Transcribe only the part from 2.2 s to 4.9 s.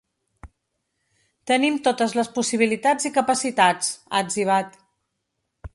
les possibilitats i capacitats, ha etzibat.